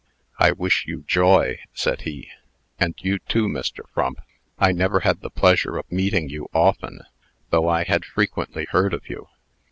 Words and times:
"I 0.39 0.51
wish 0.53 0.87
you 0.87 1.03
joy," 1.05 1.59
said 1.75 2.01
he. 2.01 2.31
"And 2.79 2.95
you 3.03 3.19
too, 3.19 3.47
Mr. 3.47 3.87
Frump. 3.93 4.19
I 4.57 4.71
never 4.71 5.01
had 5.01 5.21
the 5.21 5.29
pleasure 5.29 5.77
of 5.77 5.91
meeting 5.91 6.27
you 6.27 6.47
often, 6.55 7.01
though 7.51 7.67
I 7.67 7.83
had 7.83 8.03
frequently 8.05 8.65
heard 8.65 8.95
of 8.95 9.07
you. 9.07 9.27